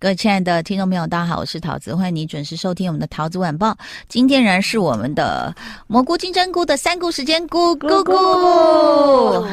[0.00, 3.76] 各位亲爱的听众朋友，大家好，我是桃子，欢迎你准时收听我们的桃子晚报。
[4.08, 5.54] 今天仍然是我们的
[5.88, 8.14] 蘑菇金针菇的三菇时间，菇菇菇。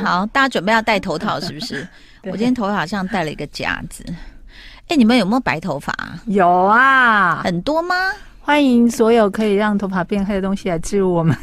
[0.05, 1.85] 好，大家准备要戴头套是不是？
[2.23, 4.05] 我今天头发上戴了一个夹子。
[4.87, 5.93] 哎，你们有没有白头发？
[6.27, 8.13] 有啊，很多吗？
[8.39, 11.35] 欢迎所有可以让头发变黑的东西来置入我们。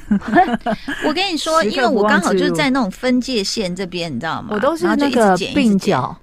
[1.07, 4.49] 我跟你说， 因为我刚好就是在那种分界线这边，你知道吗？
[4.53, 6.17] 我都是那个鬓角。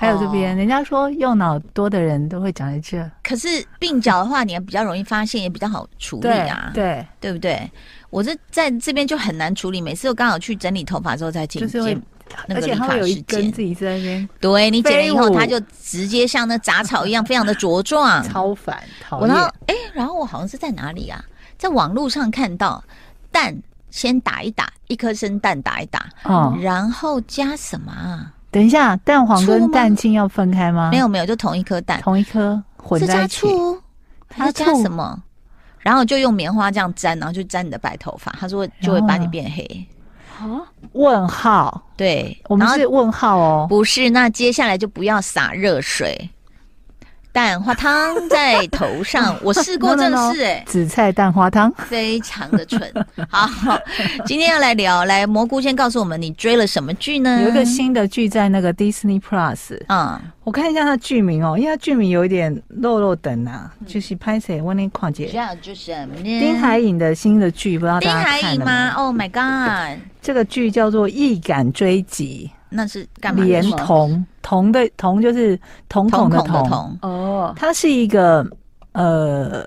[0.00, 3.10] 还有这边，人家说右脑多的人都会长在这。
[3.22, 6.70] 可是鬓角的话，你也比较容易发现，也比较好处理啊。
[6.72, 7.70] 对对，对不对？
[8.08, 11.94] 我这在这边就很难处理，每次都刚好去整理头发之后再剪，就是会
[12.46, 14.28] 那个而且它有一根自己在那边。
[14.40, 18.82] 对，你剪了以后，它就直接像那杂草一样，非常的茁壮， 超烦。
[19.10, 21.22] 我然后哎，然后我好像是在哪里啊？
[21.58, 22.82] 在网络上看到
[23.30, 23.54] 蛋
[23.90, 28.32] 先打一打，一颗生蛋打一打，哦，然后加什么啊？
[28.50, 30.90] 等一下，蛋黄跟蛋清要分开吗？
[30.90, 33.36] 没有没有，就同一颗蛋，同一颗混在一起。
[33.36, 33.82] 是加醋？
[34.28, 35.22] 它加什么？
[35.78, 38.30] 然后就用棉花这样粘，然后就粘你的白头发。
[38.38, 39.86] 他说就会把你变黑。
[40.38, 40.60] 啊？
[40.92, 41.82] 问号？
[41.96, 43.66] 对，我们是问号哦。
[43.68, 46.28] 不是，那接下来就不要洒热水。
[47.32, 52.80] 蛋花汤在头上， 我试过，真的是哎，紫菜蛋花汤非常的蠢。
[53.28, 53.48] 好，
[54.26, 57.40] 今天要来聊，来蘑菇先告诉我们，你追了什么剧呢？
[57.42, 64.60] 有一个新的剧在那个 Disney Plus，嗯，我看一下它剧名哦，因为它剧名有一点漏漏等啊，就是拍谁？
[64.60, 65.30] 我那况姐，
[65.62, 68.32] 就是丁海颖的新的剧，不知道大家看了吗？
[68.34, 70.00] 丁海寅吗？Oh my god！
[70.20, 72.50] 这个剧叫做《易感追击》。
[72.70, 73.44] 那是干嘛？
[73.44, 78.46] 连瞳瞳的瞳就是瞳孔的瞳哦，它是一个
[78.92, 79.64] 呃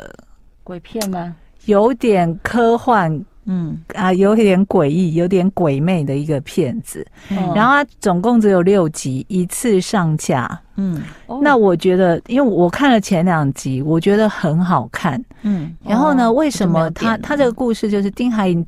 [0.64, 1.36] 鬼片吗？
[1.66, 7.06] 有点科幻，嗯啊，有点诡异，有点鬼魅的一个片子。
[7.30, 10.60] 嗯、然后它总共只有六集，一次上架。
[10.76, 11.02] 嗯，
[11.42, 15.24] 那我觉得，因为我看了前两集，我觉得很好看。
[15.44, 18.66] 嗯，然后呢，为什么他他这个故事就是丁海寅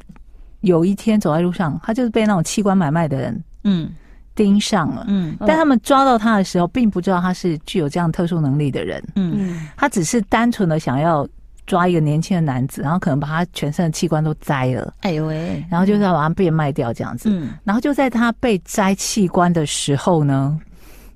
[0.61, 3.89] 有一天走在路上，他就是被那种器官买卖的人，嗯。
[4.35, 11.25] 盯上了，嗯，但他们抓到他的时候，并不知道他是具有这样特殊能力的人，嗯，他只是单纯的想要
[11.65, 20.59] 抓一个年轻的男子，然后可能把他全身的器官都摘了，哎呦喂，然后就是要把他变卖掉这样子，嗯，然后就在他被摘器官的时候呢，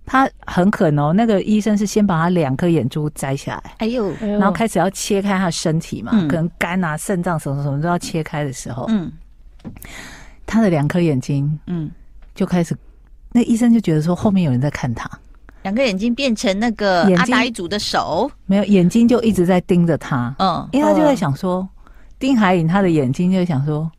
[0.06, 9.12] 他很可能那个医生是先把他两颗眼珠摘下来，哎呦，然后开始要切开他的身体嘛，可能肝啊、肾脏什么什么都要切开的时候，嗯，
[10.46, 11.92] 他的两颗眼睛，嗯，
[12.34, 12.74] 就开始。
[13.32, 15.10] 那医生就觉得说后面有人在看他，
[15.64, 20.34] 两个眼睛变成那个阿达一族的手，没有眼睛就一直在盯着他。
[20.40, 23.90] 嗯，因为他就在想说，嗯、丁海颖他的眼睛就在想说，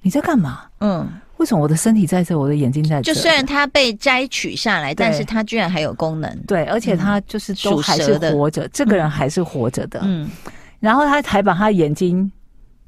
[0.00, 0.62] 你在干嘛？
[0.80, 3.12] 嗯，为什么我的身体在这，我的眼睛在这？
[3.12, 6.34] 就虽然他被摘取下来，但是他居然还有功能。
[6.46, 10.00] 对，而且他就是都还是活着，这个人还是活着的。
[10.04, 10.30] 嗯，
[10.78, 12.32] 然后他还把他眼睛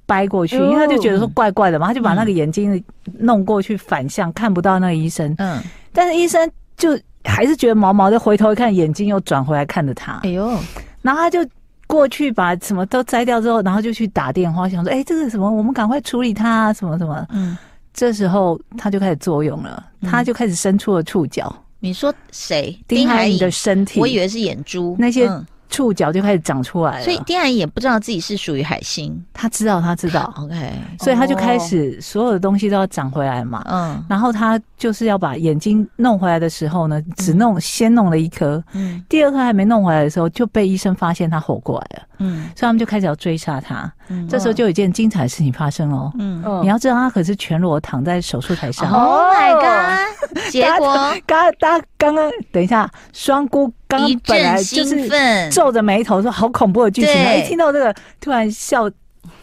[0.06, 2.82] 掰过去，因为他就觉得说怪怪的嘛，他就把那个眼睛
[3.18, 5.34] 弄过去反向，看不到那个医生。
[5.36, 5.62] 嗯。
[5.92, 10.20] 但是医生就还是觉得毛毛的，回头一看，眼睛又转回来看着他。
[10.24, 10.58] 哎呦，
[11.02, 11.46] 然后他就
[11.86, 17.56] 过去把什么都摘掉之后，然后就去打电话，想说：“哎，这个什么，我们赶快处理它啊，什么什么。”嗯，
[17.92, 21.54] 这时候他就开始作用了，他就开始伸出了触角。
[21.80, 22.78] 你说谁？
[22.88, 24.00] 丁海寅的身体？
[24.00, 25.28] 我以为是眼珠那些。
[25.72, 50.94] 触角就开始长出来了，所以丁然也不知道自己是属于海星，他知道，他知道， OK，所以他就开始所有的东西都要长回来嘛，嗯，然后他就是要把眼睛弄回来的时候呢，只弄先弄了一颗，嗯，第二颗还没弄回来的时候就被医生发现他活过来了，嗯，所以他们就开始要追杀他，嗯，这时候就有一件精彩的事情发生哦，嗯，你要知道他可是全裸躺在手术台上，Oh my god，结果？
[51.26, 53.72] 刚大家刚刚等一下双菇。
[53.92, 55.08] 刚刚本来就是
[55.50, 58.90] 皱着眉头说好恐怖的剧情，一听到这个突然笑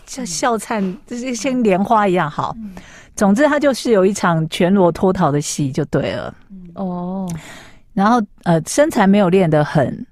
[0.07, 2.55] 笑笑灿，就是像莲花一样好。
[3.15, 6.33] 总之，他就是有一场全裸脱逃的戏就对了。
[6.73, 7.29] 哦，
[7.93, 10.05] 然后呃，身材没有练得很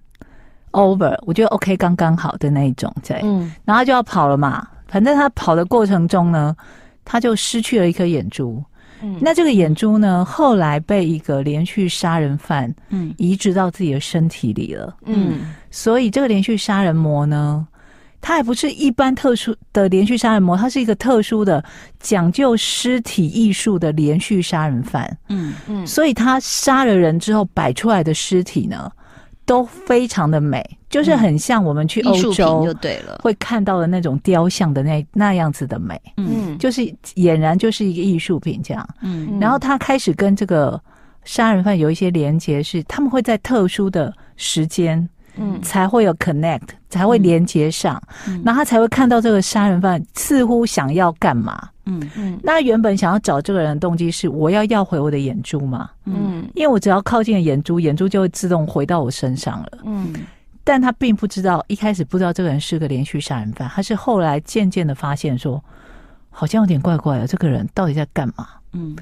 [0.74, 2.94] over，我觉得 OK 刚刚好的那一种。
[3.08, 4.68] 对，嗯，然后就要跑了嘛。
[4.88, 6.56] 反正他跑的过程中呢，
[7.04, 8.64] 他就失去了一颗眼珠。
[9.02, 14.96] 嗯，那这个眼珠呢，后来被一个连续杀人犯嗯移植到自己的身体里了。
[15.06, 17.68] 嗯，所以这个连续杀人魔呢，
[18.22, 21.64] 他还不是一般特殊的连续杀人魔，他是一个特殊的
[22.00, 25.18] 讲究尸体艺术的连续杀人犯。
[25.30, 28.92] 嗯嗯，所以他杀了人之后摆出来的尸体呢，
[29.46, 30.77] 都非常的美。
[30.90, 36.82] 就是很像我们去欧洲就对了，会看到的那种雕像的那那样子的美，嗯，就是
[37.16, 40.80] 俨然就是一个艺术品这样，嗯，然后他开始跟这个
[41.26, 51.70] 杀人犯有一些连接，是他们会在特殊的时间嗯，才会有 connect，才会连接上，嗯，然后他才会看到这个杀人犯似乎想要干嘛。
[51.86, 52.10] 嗯。
[52.18, 55.90] 嗯，那原本想要找这个人的动机是我要要回我的眼珠嘛？
[56.06, 59.70] 嗯，因为我只要靠近了眼珠，眼珠就会自动回到我身上了。
[59.86, 60.12] 嗯，
[60.68, 65.64] 但他并不知道，一开始不知道这个人是个连续杀人犯，他是后来渐渐的发现说，
[66.30, 68.50] 好像有点怪怪的，这个人到底在干嘛？
[68.74, 68.94] 嗯，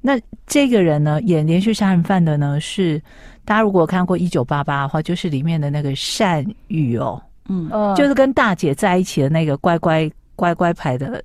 [0.00, 2.98] 那这个人呢，演连续杀人犯的呢，是
[3.44, 11.22] 大家如果看过《一九八八》的话，就是里面的那个善宇哦，嗯，就是跟大姐在一起的那个乖乖乖乖牌的。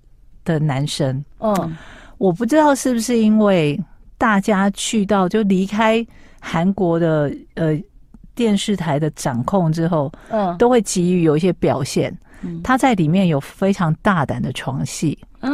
[0.48, 1.78] 的男生，嗯，
[2.18, 3.78] 我不知道是不是因为
[4.18, 6.08] 大家去到就离开
[6.40, 7.78] 韩国的呃
[8.38, 12.16] 电视台的掌控之后，嗯，都会急于有一些表现。
[12.42, 15.52] 嗯，他在里面有非常大胆的床戏啊！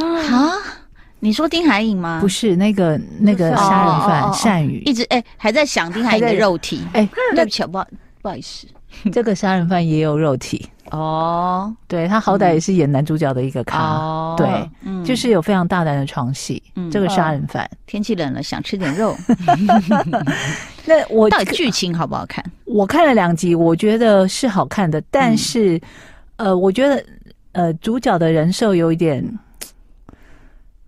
[1.21, 2.19] 你说丁海颖吗？
[2.19, 6.81] 不是那个那个杀人犯善宇，一直哎还在想丁海颖的肉体。
[6.91, 7.87] 哎，对不起，不好
[8.21, 8.67] 不好意思，
[9.13, 10.69] 这个杀人犯也有肉体。
[10.93, 16.61] 哦，对，他好歹也是演男主角的一个咖，哦、对，嗯、就是有非常大胆的床戏。
[16.75, 19.15] 嗯、这个杀人犯，天气冷了，想吃点肉。
[20.85, 22.45] 那我到底剧情好不好看？
[22.65, 25.77] 我看了两集，我觉得是好看的，但是，
[26.35, 27.03] 嗯、呃，我觉得
[27.53, 29.27] 呃，主角的人设有一点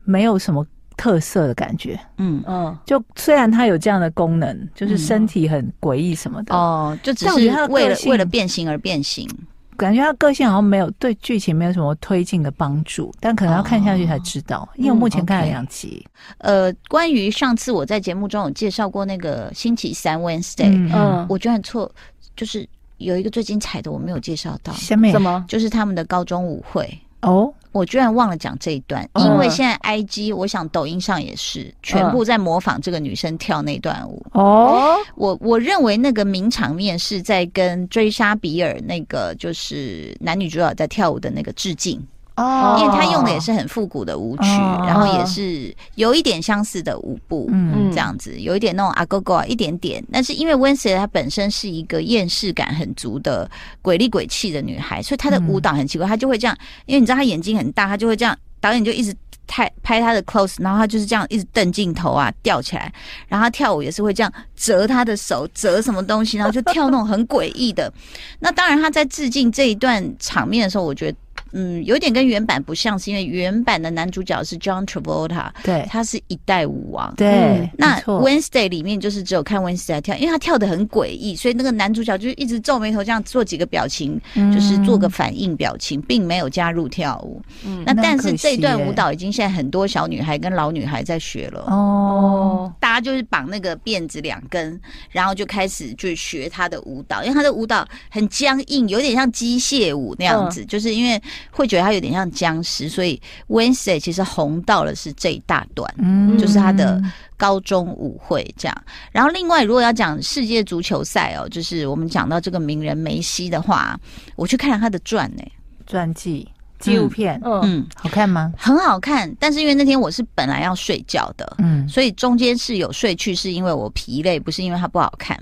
[0.04, 0.63] 没有什么
[0.96, 2.00] 特色的感觉。
[2.19, 6.56] 嗯嗯，就虽然他有这样的功能，就是身体很诡异什么的。
[6.56, 7.34] 哦，就只是
[7.69, 9.28] 为了为了变形而变形。
[9.75, 14.60] 感觉他个性好像没有对剧情没有什么推进的帮助，但可能要看下去才知道。
[14.60, 16.06] 哦、因为我目前看了两集。
[16.39, 21.92] 嗯 okay、呃，关于上次我在节目中有介绍过那个星期三 Wednesday，嗯，我觉得很错，
[22.36, 22.68] 就是
[22.98, 24.74] 有一个最精彩的我没有介绍到。
[24.74, 25.45] 什么？
[25.48, 26.88] 就是他们的高中舞会
[27.25, 27.54] 哦。
[27.72, 34.25] 我居然忘了讲这一段，因为现在 IG，我想抖音上也是全部在模仿这个女生跳那段舞。
[34.31, 42.01] 哦，我我认为那个名场面是在跟追杀比尔那个就是男女主角在跳舞的那个致敬。
[42.38, 50.04] 哦，因为他用的也是很复古的舞曲，哦、然后也是有一点相似的舞步，嗯，这样子有一点那种阿哥哥一点点。
[50.12, 53.50] 但是因为 Wednesday 她本身是一个厌世感很足的
[53.82, 56.58] 鬼里鬼气的女孩，所以她的舞蹈很奇怪，她就会这样。
[56.86, 58.38] 因为你知道她眼睛很大，她就会这样。
[58.60, 59.16] 导演就一直
[59.48, 62.92] 拍拍她的 close，然后她就是这样一直瞪镜头啊，吊起来。
[63.30, 67.90] 然后她跳舞也是会这样折她的手，折什么东西，然后就跳那种很诡异的。
[68.40, 71.18] 那当然，她在致敬这一段场面的时候，我觉得。
[71.52, 77.14] 嗯，有点跟原版不像，是因为原版的男主角是 John Travolta，对，他是一代舞王。
[77.16, 87.42] 对，嗯、那 Wednesday 里面就是只有看 Wednesday 跳，因为他跳的很诡异，所以那个男主角就一直皱眉头，这样做几个表情，嗯、就是做个反应表情，并没有加入跳舞。
[87.66, 91.62] 嗯，那但是这段舞蹈已经现在很多小女孩跟老女孩在学了。
[91.68, 101.22] 哦，大家就是绑那个辫子两根，然后就开始就学他的舞蹈，因为他的舞蹈很僵硬，有点像机械舞那样子，嗯、就是因为。
[101.52, 107.02] 会觉得他有点像僵尸，所以 Wednesday 其实红到了是这一大段，嗯，就是他的
[107.38, 108.84] 高中舞会这样。
[109.12, 114.00] 然后另外，如果要讲世界足球赛哦，就是我们讲到这个名人梅西的话，
[114.36, 115.44] 我去看了他的传呢，
[115.88, 116.48] 传记
[116.80, 118.51] 纪录片，嗯，嗯，好看吗？
[118.57, 125.38] 很好看，但是因为那天我是本来要睡觉的，嗯，所以中间是有睡去，是因为我疲累，不是因为它不好看。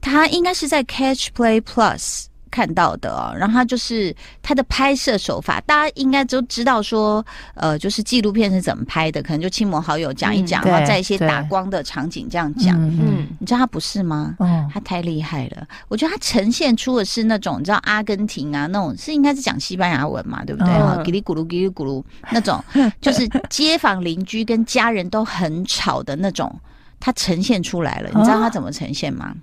[0.00, 2.26] 它应该是在 Catch Play Plus。
[2.50, 12.76] 看到的哦，然后他就是他的拍摄手法，大家应该都知道说，呃，就是纪录片是怎么拍的，可能就亲朋好友讲一讲，嗯、然后在一些打光的场景这样讲。
[12.76, 14.34] 嗯，嗯你知道他不是吗？
[14.38, 15.66] 嗯，他太厉害了。
[15.88, 20.72] 我觉得他呈现出的是那种，你知道阿根廷啊，那种是应该是讲西班牙文嘛，对不对？
[21.04, 22.62] 叽里咕噜，叽里咕噜那种，
[23.00, 26.54] 就是街坊邻居跟家人都很吵的那种，
[27.00, 28.10] 他呈现出来了。
[28.14, 29.34] 你知道他怎么呈现吗？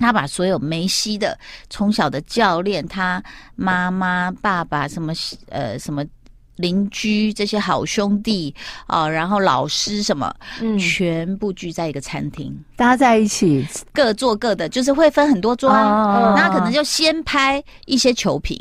[0.00, 1.38] 他把所有梅西的
[1.68, 3.22] 从小的教练，他
[3.54, 5.12] 妈妈、爸爸什么
[5.48, 6.04] 呃什么。
[6.60, 8.54] 邻居这些好兄弟
[8.86, 16.34] 啊，然后老师什么，嗯，全部聚在一个餐厅，大家在一起，各坐各的，就是会分很多桌啊。
[16.36, 18.56] 那可能就先拍一些球评，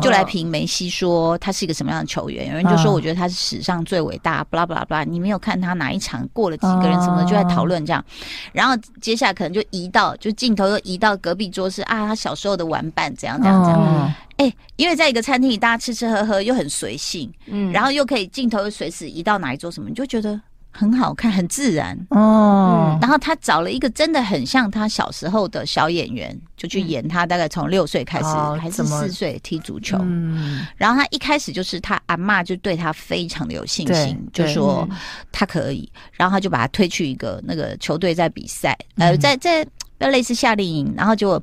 [0.00, 2.48] 就来评梅西，说他是一个什么样的球员。
[2.48, 5.04] 有人就说，我觉得他是史上最伟大，巴拉巴拉巴拉。
[5.04, 8.04] 你没有看他哪一场过了几个人什么的，就在讨论这样。
[8.52, 14.14] 然后接下来可能就移到，就镜头又移到隔壁桌是啊，他小时候的玩伴怎样怎样怎样。
[14.40, 21.94] 哎、欸，因为在一个餐厅里，大家吃吃喝喝又很随性，嗯，然后又可以镜头又随时移到哪一桌什么，你就觉得很好看，很自然。
[22.08, 22.98] 哦、嗯。
[23.02, 29.98] 然后他找了一个真的很像他小时候的小演员，就去演他，大概从六岁开始、嗯、还是四岁踢足球。
[30.00, 34.88] 嗯，然后他一开始就是他阿妈就对他非常的有信心，就说
[35.30, 39.66] 他可以，然后他就把他推去一个那个球队在比赛，呃，在在
[39.98, 41.38] 要类似夏令营，然后就。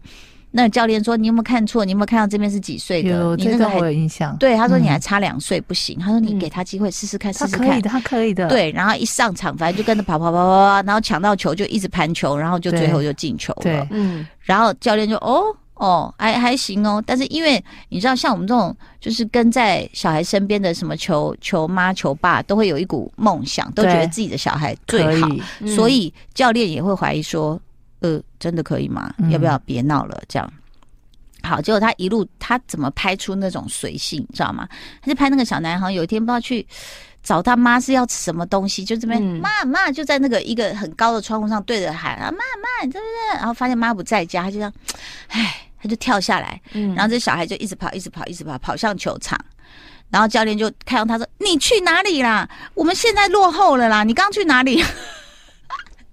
[0.50, 1.84] 那教练说：“你有没有看错？
[1.84, 3.10] 你有没有看到这边是几岁的？
[3.10, 4.36] 有你那个还我有印象。
[4.38, 5.98] 对，他说你还差两岁不行。
[6.00, 7.68] 嗯、他说你给他机会试试看，试试看。
[7.68, 8.48] 他可以的，他可以的。
[8.48, 13.88] 对，然后一上场，反正就跟着跑跑跑跑跑，然后抢到球就一直盘球，然后就最后就进球了。
[13.92, 14.26] 嗯。
[14.40, 15.44] 然后教练就哦
[15.76, 17.04] 哦，还还行哦。
[17.06, 25.28] 但是因为你知道，像我们这种就是跟在小孩身边的什么球球妈球爸，都会有一股梦想，都觉得自己的小孩最好，
[25.60, 27.60] 嗯、所以教练也会怀疑说。
[28.00, 29.14] 呃，真的可以吗？
[29.30, 30.22] 要不要别闹了？
[30.28, 30.54] 这样、
[31.44, 34.68] 嗯、好，结果他一路他怎么拍出那种随性，你知道吗？
[35.02, 36.66] 他就拍那个小男孩，有一天不知道去
[37.24, 43.38] 找他妈是要吃什么东西，就这边妈妈就在那个一个很高的窗户上对着喊啊妈妈，对不对？
[43.38, 44.74] 然后发现妈不在家，他就这样，
[45.30, 49.38] 哎，他就跳下来，嗯、然后这小孩就一直跑，一直跑，一直跑，跑向球场，
[50.10, 52.48] 然后教练就看到他说：“你去哪里啦？
[52.76, 54.04] 我们现在落后了啦！
[54.04, 54.84] 你刚去哪里？”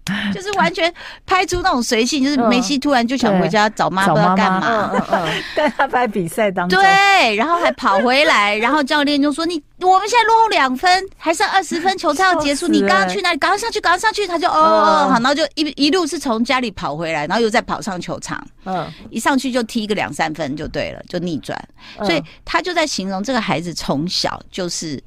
[0.34, 0.92] 就是完全
[1.26, 4.90] 拍出那种随性，就是梅西突然就想回家找妈，不知道干嘛。
[4.92, 13.38] 嗯嗯，在他拍比赛当中，对，然后还跑回来，然后教练就说：“你我们现在落后两分，还剩二十分，球赛要结束，你刚刚去哪里？
[13.38, 18.46] 赶快上去，赶快上去！”他就哦哦好，然后就一一路是从家里跑回来，然后又再跑上球场。
[18.66, 21.58] 嗯，一上去就踢个两三分就对了，就逆转。
[21.98, 25.02] 所以他就在形容这个孩子从小就是。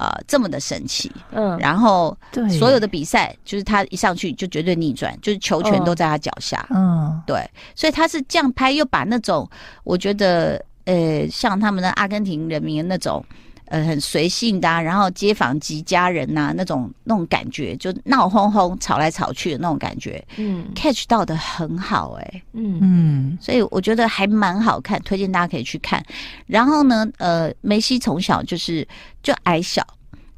[0.00, 2.48] 呃，这么的神奇，嗯，然后对。
[2.48, 9.46] 所有的比赛，就是他一上去就绝对逆转，就是球权都在他脚下，嗯，对，所以他是这样拍，又把那种
[9.84, 13.22] 我觉得，呃，像他们的阿根廷人民的那种，
[13.70, 26.04] 呃，很随性的、啊，然后街坊及家人呐、啊，那种那种感觉，就闹哄哄、吵来吵去的那种感觉，嗯，catch 到的很好、欸，哎，嗯嗯，所以我觉得还蛮好看，推荐大家可以去看。
[26.46, 28.86] 然后呢，呃，梅西从小就是。
[29.22, 29.86] 就矮小，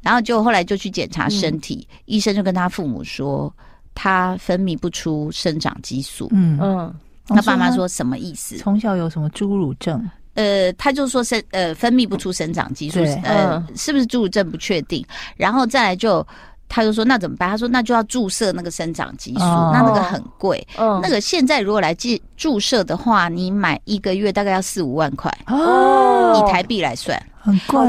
[0.01, 3.49] 然后就后来就去检查身体，嗯、医生就跟他父母说，
[3.95, 6.27] 他分泌不出生长激素。
[6.33, 6.93] 嗯嗯，
[7.27, 8.57] 他爸妈说什么意思？
[8.57, 10.05] 从小有什么侏儒症？
[10.33, 15.05] 呃，他就说生呃分泌不出生长激素，呃，嗯、是不是侏儒症不确定。
[15.37, 16.25] 然后再来就。
[16.69, 20.65] 他就说：“那怎么办？”他说：“那就要注射那个生长激素，哦、那那个很贵。
[20.79, 27.79] 嗯、那个现在如果来注注射的话，你买一个月大概要四五万块哦，以台币来算，很贵。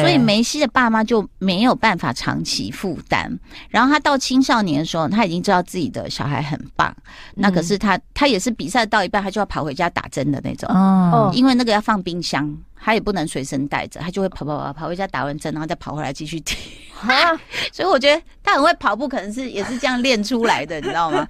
[0.00, 3.30] 所以梅西的爸妈就没有办法长期负担。
[3.70, 6.94] 然后他到青少年的时候，他已经知道自己的小孩很棒。
[7.06, 16.56] 嗯、那可是他他也是比赛到一半，他就要跑回家打针的那种哦，因为那个要放冰箱。”他也不能随身带着，他就会跑跑跑跑回家打完针，然后再跑回来继续踢。
[17.00, 17.34] 啊、
[17.72, 21.26] 所以我觉得他很会跑步，可能是也是这样练出来的，你知道吗？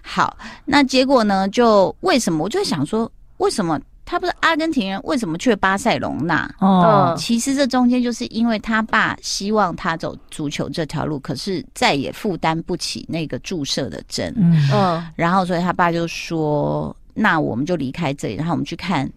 [0.00, 1.46] 好，那结果呢？
[1.50, 2.44] 就为什么？
[2.44, 6.48] 我就想说，为什么他不是阿根廷人，为什么去巴塞隆纳？
[6.60, 14.32] 哦，其实这中间就是因为他爸希望他走足球这条路，可是再也负担不起那个注射的针。
[14.38, 19.10] 嗯，然后所以他爸就说：“那我们就离开这里，然后我们去看。”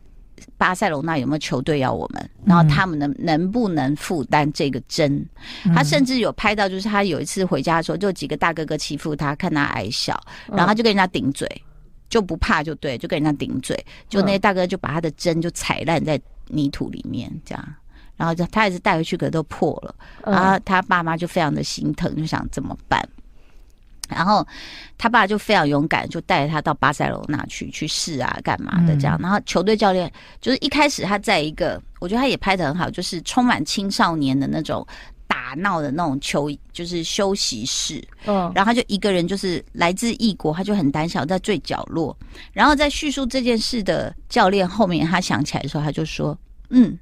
[0.58, 2.30] 巴塞隆那有没有球队要我们？
[2.46, 5.14] 然后他们能能不能负担这个针？
[5.66, 11.46] 嗯、他甚至有拍到，就是他有一次回家的时候，就几个大哥哥欺负他，看他矮小，然后他就跟人家顶嘴，
[12.10, 13.78] 就不怕就对，就跟人家顶嘴，
[14.10, 17.76] 就那些大哥就把他的针就踩烂在泥土里面，这样，
[18.18, 23.02] 然后就他也是带回去，可是都破了，然后他爸妈就非常的心疼，就想怎么办？
[24.10, 24.44] 然后
[24.98, 29.16] 他爸就非常勇敢，就带着他到巴塞罗那去去试啊，干嘛的这样。
[29.22, 30.12] 然后球队教练
[30.42, 34.84] 就是一开始他在一个，我觉得他也拍的很好，就是充满青少年的那种
[35.30, 38.06] 打闹的那种球，就是休息室。
[38.26, 42.18] 嗯，然后他就一个人，就是来自异国，他就很胆小，在最角落。
[42.52, 46.38] 然后在叙述这件事的教练后面，他想起来的时候，他就说
[46.72, 46.98] ：“嗯，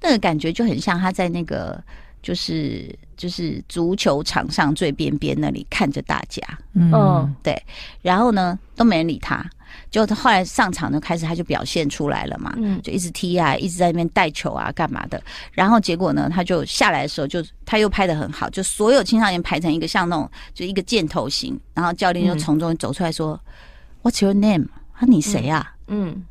[0.00, 1.80] 那个感觉就很像他在那个。”
[2.22, 6.40] 就是就是足球场上最边边那里看着大家，
[6.72, 7.60] 嗯，对，
[8.00, 9.44] 然后呢都没人理他，
[9.90, 24.66] 就他后来上场呢开始他就表现出来了嘛，嗯，就一直踢啊，一直在那边带球啊，干嘛的，然后结果呢他就下来的时候就他又拍的很好，就所有青少年排成一个像那种就一个箭头形，然后教练就从中走出来说、嗯、What's your name？
[24.94, 25.74] 他说你谁啊？
[25.86, 26.24] 嗯，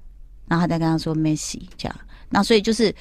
[0.48, 1.95] 然后他再跟他说 Messi 这样，
[2.29, 2.93] 那所以就是。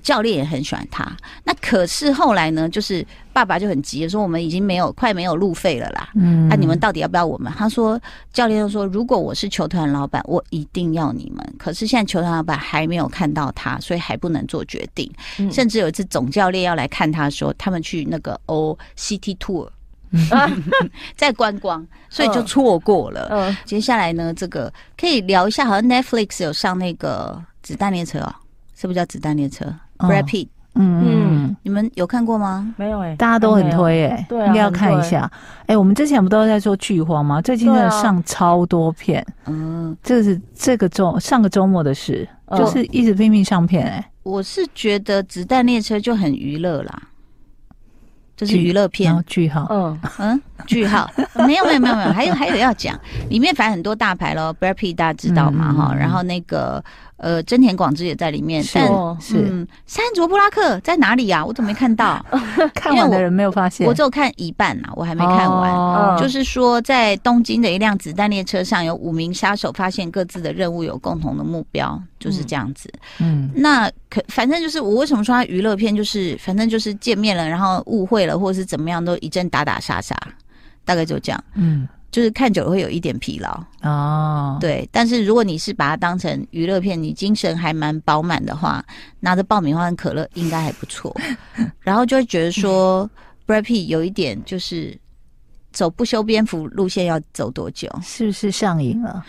[0.00, 1.04] 教练也很喜欢他，
[1.44, 2.68] 那可是后来呢？
[2.68, 6.08] 就是爸爸就很急，说我们已经没有快没有路费了啦。
[6.14, 7.52] 嗯，那、啊、你们到底要不要我们？
[7.56, 8.00] 他说
[8.32, 11.54] 教练就说，如果我是球团老板，我一定要你们。
[11.58, 15.10] 可是现在球团老板还没有看到他，所以还不能做决定。
[15.38, 19.68] 嗯、甚至有一次总教练要来看他说，他们去那个 O City Tour，
[21.16, 23.54] 在观光，所以就错过了。
[23.64, 28.34] 接下来呢，这个可以聊一下，好像 Netflix 有上那个子弹列车哦。
[28.76, 29.64] 是不是叫子弹列车
[29.98, 32.74] ？Brad Pitt 嗯嗯，你们有看过吗？
[32.76, 35.30] 没有哎，大家都很推哎，对，应该要看一下。
[35.66, 37.40] 哎，我们之前不都在说剧荒吗？
[37.40, 44.10] 最近真的上超多片，嗯，这是这个周上个周末的事，就是一直拼命上片哎。
[44.24, 47.02] 我是觉得《子弹列车》就很娱乐啦。
[48.36, 50.00] 就是娱乐片，句号，嗯。
[50.18, 51.08] 嗯，句号，
[51.46, 52.98] 没有没有没有没有，还有还有要讲，
[53.30, 56.82] 里面反正很多大牌咯，Brad Pitt 大家知道嘛哈，然后那个
[57.16, 58.84] 呃真田广之也在里面，但
[59.20, 61.44] 是山卓布拉克在哪里呀？
[61.44, 62.24] 我怎么没看到？
[62.74, 66.18] 看完的人没有发现，我只有看一半呐，我还没看完。
[66.18, 72.92] 就是说，在东京的一辆子弹列车上，有五名杀手发现各自的任务有共同的目标，就是这样子。
[73.20, 80.16] 嗯，那可反正就是我为什么说它娱乐片，就是反正就是见面了，然后误会了，或者是怎么样，都一阵打打杀杀，
[80.84, 81.44] 大概就这样。
[81.54, 81.88] 嗯。
[82.14, 84.88] 就是看久了会有一点疲劳哦，对。
[84.92, 88.84] 但是如果你是把它当成娱乐片，你精神还蛮饱满的话，
[89.18, 91.12] 拿着爆米花和可乐应该还不错。
[91.82, 93.10] 然后就会觉得说
[93.48, 94.96] ，Brad Pitt 有一点就是
[95.72, 97.90] 走不修边幅路线要走多久？
[98.00, 99.26] 是不是上瘾了？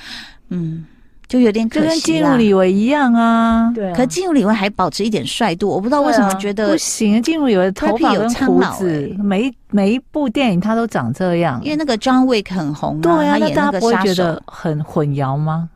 [0.50, 0.86] 嗯。
[1.27, 3.72] 就有点可惜，跟基努李维一样啊。
[3.74, 7.22] 对，可基努李维还保持一点帅度，我不知道为什么觉得不行。
[7.22, 11.60] 基努李维的头发跟胡子，每一每一部电影他都长这样。
[11.63, 15.70] 因为那个 John Wick 很红，对啊，他演那个杀手，那大家不会觉得很混淆吗？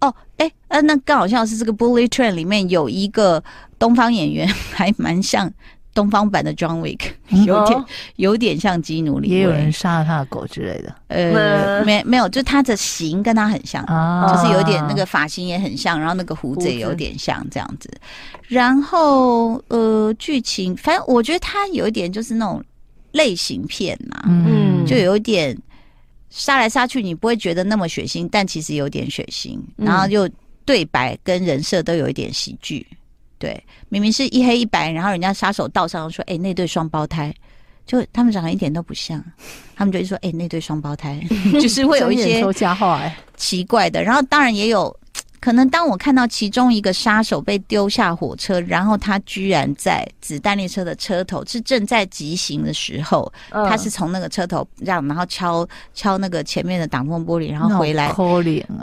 [0.00, 3.42] 哦，哎，呃，那刚好像是这个 Bullet Train 里面有一个
[3.78, 5.50] 东方演员， 还蛮像。
[5.94, 7.00] 东方版的 John Wick
[7.44, 7.84] 有点
[8.16, 10.94] 有点像基努里维，也有人杀了他的狗之类的。
[11.08, 13.84] 呃，没没有，就他的型跟他很像，
[14.28, 17.90] 就是有点那个发型也很像，然后那个胡子也有点像这样子。
[18.48, 22.62] 然后呃，剧情反正我觉得他有一点就是那种
[23.12, 25.56] 类型片嘛，嗯，就有一点
[26.30, 30.28] 杀来杀去，你不会觉得那么血腥，但其实有点血腥，然后又
[30.64, 32.86] 对白跟人设都有一点喜剧。
[33.42, 37.34] 对，明明是一黑一白，然后人家杀手道上说：“哎，那对双胞胎，
[37.84, 39.20] 就他们长得一点都不像。”
[39.74, 41.20] 他们就说：“哎，那对双胞胎，
[41.60, 44.96] 就是会有一些说瞎话，哎，奇怪的。”然后当然也有。
[45.42, 58.16] 可能当我看到其中一个杀手被丢下火车，然后他居然在子弹列车的车头是正在急行的时候，嗯、他是从那个车头让，然后敲敲那个前面的挡风玻璃，然后回来，啊、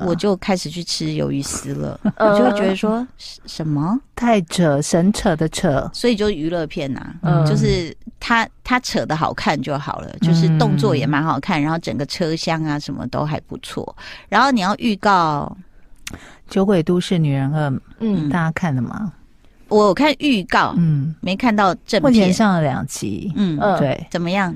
[0.05, 3.07] 我就开始去吃鱿鱼丝了，嗯、 我就会觉得说
[3.45, 3.97] 什么？
[4.13, 13.95] 太扯，神扯的扯，所以就娱乐片呐、啊，嗯、就是他他扯的好看就好了，就是动作也蛮好看，然后整个车厢啊什么都还不错，
[14.27, 15.55] 然后你要预告。
[16.47, 19.11] 酒鬼都市女人二，嗯，大家看了吗？
[19.67, 22.03] 我看预告，嗯，没看到正片。
[22.03, 24.55] 目前上了两集，嗯，对，怎么样？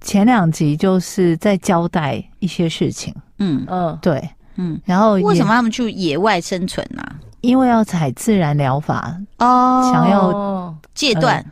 [0.00, 3.64] 前两集就是在交代一些事情，嗯。
[3.68, 7.02] 嗯，对，嗯，然后为什么他们去野外生存呢？
[7.42, 11.44] 因为要采自然疗法哦，想要戒断，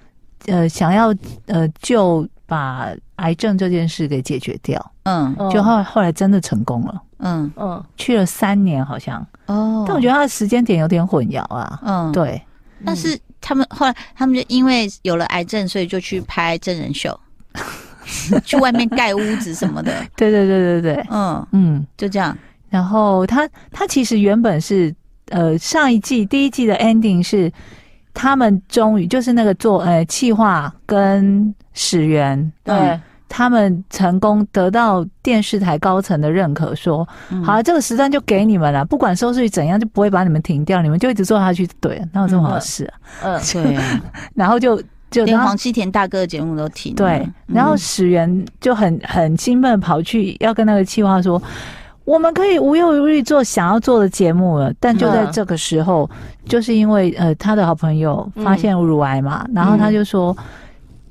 [0.46, 7.02] 呃，想要呃就把癌症这件事给解决掉，嗯，就后后来真的成功了。
[7.22, 11.80] 嗯嗯，去了三年好像哦，但我觉得他的时间点有点混淆啊。
[11.84, 12.40] 嗯，对。
[12.84, 17.18] 但是他们后来，他们就因为有了癌症，所以就去拍真人秀，
[18.44, 19.92] 去外面盖屋子什么的。
[20.16, 22.36] 对对对对对，嗯嗯，就这样。
[22.68, 24.92] 然后他他其实原本是
[25.28, 27.52] 呃上一季第一季的 ending 是
[28.12, 33.00] 他们终于就是那个做呃气化跟始源对。
[33.34, 42.92] 他们成功得到电视台高层的认可，说：“嗯、好了，这个时段就给你们了，不管收视率怎样，就不会把你们停掉，你们就一直做下去。”对，哪有这么好事啊？
[43.24, 44.02] 嗯，对啊。
[44.36, 44.78] 然后就
[45.10, 46.94] 就连黄西田大哥的节目都停。
[46.94, 51.50] 对，然后史源就很很兴奋跑去要跟那个企划说：“嗯、
[52.04, 60.36] 我们可以无忧无虑做想要做的节目了。”但就在这个时候，嗯、就是因为呃他的好朋友发现乳癌嘛，嗯、然后他就说。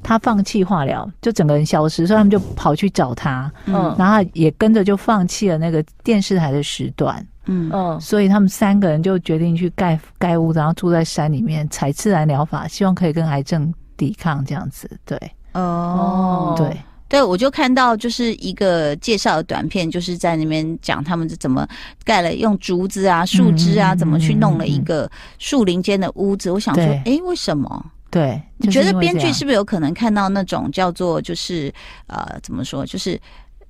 [0.03, 7.69] 他放弃化疗，就整个人消失，所以他们就跑去找他，嗯，然后也跟着就放弃了那个电视台的时段，嗯。
[7.73, 15.17] 嗯，所以他们三个人就决定去盖盖屋，然后住在山里面采自然疗法，希望可以跟癌症抵抗这样子，对，
[15.53, 16.75] 哦，对。
[17.07, 21.67] 对，我就看到就是一个介绍的短片，就是在那边讲他们是怎么
[22.05, 26.49] 盖了，用竹子啊、树枝啊，怎么去弄了一个树林间的屋子。
[26.49, 27.85] 我想说，哎，为什么？
[28.11, 31.73] 对，你觉得编剧是不是有可能看到那种叫做就是
[32.07, 33.17] 呃怎么说，就是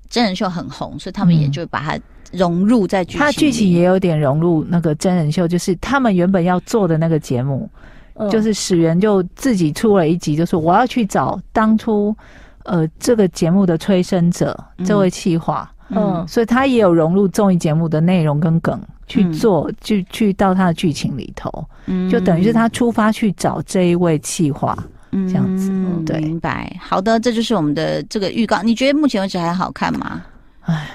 [0.10, 2.00] 真人秀很红，所以他们也就把它
[2.32, 3.20] 融入在剧情。
[3.22, 7.70] 它剧情也有点融入那个真人秀，就是他们原本要做的那个节目，
[8.16, 12.16] 嗯、就是始源就自己出了一集，就是我要去找当初
[12.64, 16.28] 呃这个节目的催生者这位企划，嗯，嗯。
[16.28, 18.82] 所以他也有融入综艺节目的内容跟梗。
[19.12, 21.52] 去做，嗯、就去到他的剧情里头，
[21.88, 24.78] 嗯，就等于是他出发去找这一位企划，
[25.12, 26.72] 嗯，这样子，嗯、对，明白。
[26.80, 28.62] 好的，这就是我们的这个预告。
[28.62, 30.22] 你觉得目前为止还好看吗？
[30.62, 30.88] 唉。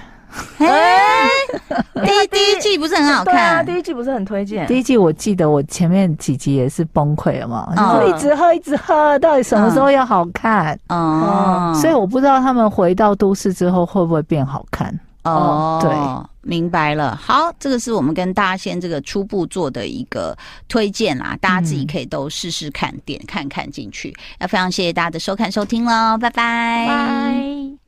[0.58, 1.28] 哎，
[2.04, 4.66] 第一第一季不是很好看，第一季不是很推荐。
[4.66, 10.78] 第一季我记得我前面几集也是崩溃了嘛，然后一直喝一直喝，到底什么时候要好看？
[10.88, 14.92] 哦，所以我不知道他们回到都市之后会不会变好看。
[15.24, 15.90] 哦，对，
[16.46, 17.16] 明白了。
[17.16, 20.36] 好，这个是我们跟大家先这个初步做的一个
[20.68, 24.14] 推荐啦，大家自己可以都试试看，点看看进去。
[24.38, 27.85] 要非常谢谢大家的收看收听喽，拜拜。